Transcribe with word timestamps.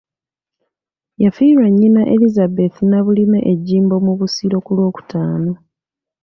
Yafiirwa 1.23 1.65
Nnyina 1.71 2.01
Elizabeth 2.13 2.77
Nabulime 2.89 3.39
e 3.51 3.53
Gimbo 3.65 3.95
mu 4.05 4.13
Busiro 4.19 4.57
ku 4.65 4.71
Lwokutaano. 4.77 5.51